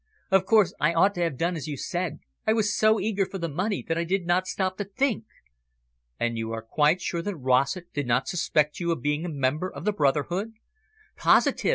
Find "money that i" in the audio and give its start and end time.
3.47-4.03